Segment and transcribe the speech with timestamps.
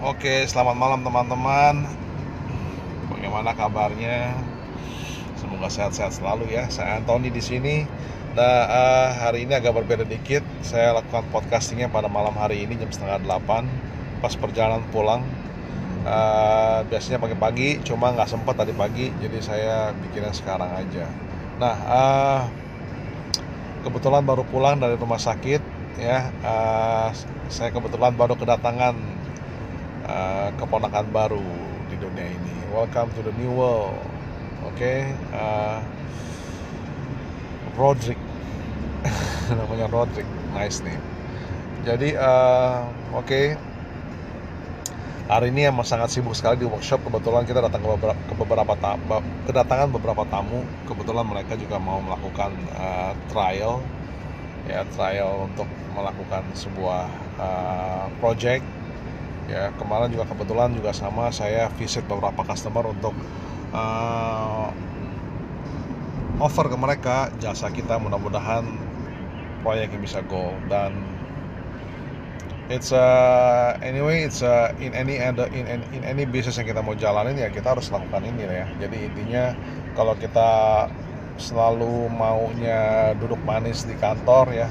[0.00, 1.84] Oke, selamat malam teman-teman.
[3.12, 4.32] Bagaimana kabarnya?
[5.36, 6.72] Semoga sehat-sehat selalu ya.
[6.72, 7.84] Saya Anthony di sini.
[8.32, 10.40] Nah, uh, hari ini agak berbeda dikit.
[10.64, 13.68] Saya lakukan podcastingnya pada malam hari ini jam setengah delapan,
[14.24, 15.20] pas perjalanan pulang.
[16.08, 21.04] Uh, biasanya pagi-pagi, cuma nggak sempat tadi pagi, jadi saya bikinnya sekarang aja.
[21.60, 22.40] Nah, uh,
[23.84, 25.60] kebetulan baru pulang dari rumah sakit,
[26.00, 26.32] ya.
[26.40, 27.12] Uh,
[27.52, 29.19] saya kebetulan baru kedatangan
[30.10, 31.42] uh, keponakan baru
[31.86, 32.54] di dunia ini.
[32.74, 33.94] Welcome to the new world.
[34.66, 34.98] Oke, okay?
[35.32, 35.80] uh,
[37.78, 38.20] Roderick,
[39.58, 41.00] namanya Roderick, nice name.
[41.80, 42.84] Jadi, uh,
[43.16, 43.56] oke, okay.
[45.32, 47.00] hari ini emang sangat sibuk sekali di workshop.
[47.08, 50.60] Kebetulan kita datang ke beberapa, ke beberapa tamu, kedatangan beberapa tamu.
[50.84, 53.80] Kebetulan mereka juga mau melakukan uh, trial,
[54.68, 57.08] ya trial untuk melakukan sebuah
[57.40, 58.79] uh, project
[59.50, 63.12] ya kemarin juga kebetulan juga sama saya visit beberapa customer untuk
[63.74, 64.70] uh,
[66.38, 67.98] offer ke mereka jasa kita.
[67.98, 68.64] Mudah-mudahan
[69.66, 70.54] proyek bisa go.
[70.70, 70.94] Dan
[72.70, 73.06] it's a
[73.82, 77.34] anyway it's a in any other in, in in any business yang kita mau jalanin
[77.34, 78.66] ya kita harus lakukan ini ya.
[78.78, 79.52] Jadi intinya
[79.98, 80.86] kalau kita
[81.40, 84.68] selalu maunya duduk manis di kantor ya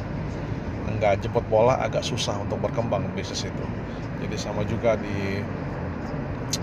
[1.00, 3.66] nggak jemput bola agak susah untuk berkembang bisnis itu.
[4.20, 5.40] Jadi sama juga di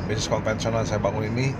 [0.07, 1.51] bisnis konvensional saya bangun ini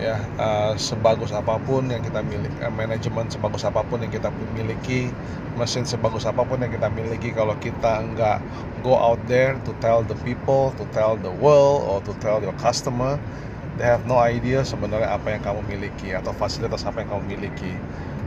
[0.00, 4.32] ya uh, sebagus apa pun yang kita miliki uh, manajemen sebagus apa pun yang kita
[4.56, 5.12] miliki
[5.60, 8.40] mesin sebagus apa pun yang kita miliki kalau kita nggak
[8.80, 12.56] go out there to tell the people to tell the world or to tell your
[12.56, 13.20] customer
[13.76, 17.76] they have no idea sebenarnya apa yang kamu miliki atau fasilitas apa yang kamu miliki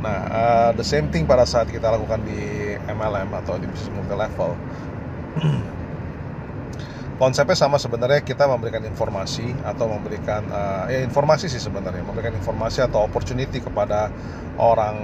[0.04, 4.12] nah uh, the same thing pada saat kita lakukan di MLM atau di bisnis multi
[4.12, 4.52] level.
[7.24, 12.84] Konsepnya sama sebenarnya kita memberikan informasi atau memberikan uh, ya informasi sih sebenarnya memberikan informasi
[12.84, 14.12] atau opportunity kepada
[14.60, 14.98] orang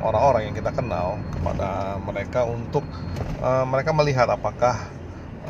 [0.00, 2.86] orang-orang yang kita kenal kepada mereka untuk
[3.44, 4.88] uh, mereka melihat apakah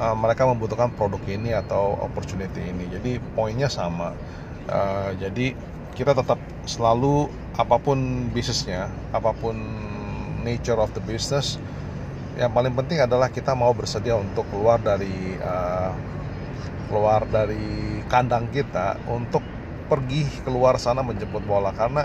[0.00, 2.90] uh, mereka membutuhkan produk ini atau opportunity ini.
[2.90, 4.16] Jadi poinnya sama.
[4.66, 5.54] Uh, jadi
[5.96, 6.36] kita tetap
[6.68, 9.56] selalu apa pun bisnisnya apa pun
[10.44, 11.56] nature of the business
[12.36, 15.92] yang paling penting adalah kita mau bersedia untuk keluar dari uh,
[16.92, 19.40] keluar dari kandang kita untuk
[19.88, 21.72] pergi keluar sana menjemput bola.
[21.72, 22.04] Karena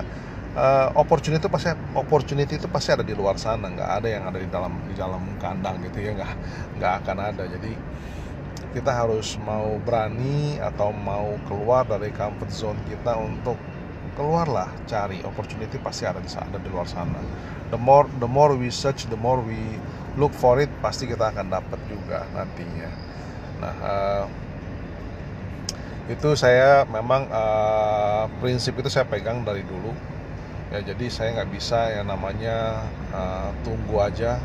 [0.55, 3.67] uh, opportunity itu pasti opportunity itu pasti ada di luar sana.
[3.67, 6.11] Nggak ada yang ada di dalam di dalam kandang gitu ya.
[6.15, 6.31] Nggak
[6.79, 7.43] nggak akan ada.
[7.51, 7.71] Jadi
[8.71, 13.59] kita harus mau berani atau mau keluar dari comfort zone kita untuk
[14.15, 17.19] keluarlah cari opportunity pasti ada di ada di luar sana.
[17.71, 19.79] The more the more we search the more we
[20.19, 22.91] look for it pasti kita akan dapat juga nantinya.
[23.63, 24.25] Nah uh,
[26.11, 29.95] itu saya memang uh, prinsip itu saya pegang dari dulu.
[30.71, 34.39] Ya jadi saya nggak bisa yang namanya uh, tunggu aja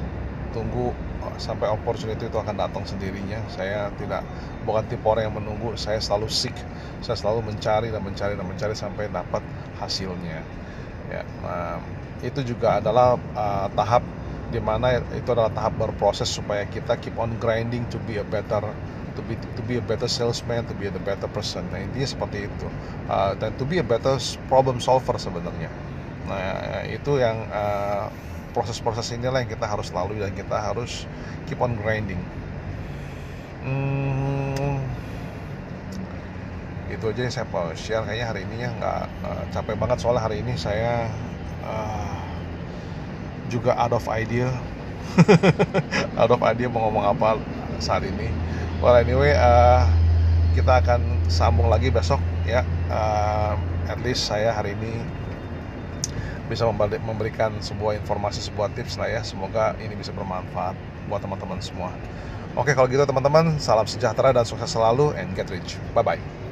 [0.51, 0.91] tunggu
[1.37, 3.43] sampai opportunity itu akan datang sendirinya.
[3.51, 4.23] Saya tidak
[4.63, 5.75] bukan tipe orang yang menunggu.
[5.75, 6.55] Saya selalu seek.
[7.03, 9.43] Saya selalu mencari dan mencari dan mencari sampai dapat
[9.83, 10.41] hasilnya.
[11.07, 11.23] Ya
[12.25, 14.03] itu juga adalah uh, tahap
[14.49, 18.63] di mana itu adalah tahap berproses supaya kita keep on grinding to be a better
[19.19, 21.65] to be to be a better salesman to be a better person.
[21.73, 22.69] Nah intinya seperti itu.
[23.11, 24.17] Uh, dan to be a better
[24.49, 25.69] problem solver sebenarnya.
[26.29, 28.09] Nah itu yang uh,
[28.57, 31.05] proses-proses inilah yang kita harus lalui dan kita harus
[31.45, 32.17] keep on grinding.
[33.61, 34.81] Hmm,
[36.89, 38.01] itu aja yang saya mau share.
[38.09, 39.99] Kayaknya hari ini ya nggak uh, capek banget.
[40.01, 41.13] Soalnya hari ini saya
[41.69, 42.17] uh,
[43.53, 44.49] juga out of idea.
[46.21, 47.41] Out of idea mau ngomong apa
[47.81, 48.29] saat ini.
[48.81, 49.89] Well anyway uh,
[50.57, 52.65] kita akan sambung lagi besok ya.
[52.89, 53.57] Uh,
[53.87, 55.05] at least saya hari ini
[56.47, 56.67] bisa
[57.03, 59.21] memberikan sebuah informasi sebuah tips lah ya.
[59.27, 60.75] Semoga ini bisa bermanfaat
[61.11, 61.91] buat teman-teman semua.
[62.57, 65.77] Oke kalau gitu teman-teman salam sejahtera dan sukses selalu and get rich.
[65.93, 66.46] Bye bye